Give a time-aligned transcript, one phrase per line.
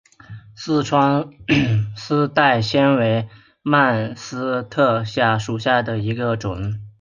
[0.55, 1.29] 四川
[1.95, 3.29] 丝带藓为
[3.61, 6.81] 蔓藓科丝带藓属下的一个种。